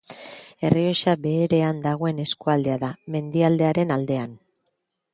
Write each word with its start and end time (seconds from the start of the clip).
Errioxa 0.69 1.13
Beherean 1.25 1.83
dagoen 1.85 2.23
eskualdea 2.25 2.81
da, 2.87 2.93
mendialdearen 3.17 3.99
aldean. 3.99 4.39